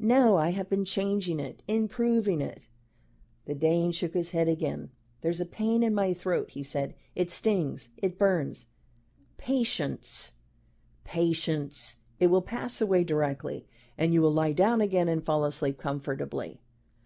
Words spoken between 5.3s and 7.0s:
a pain in my throat," he said;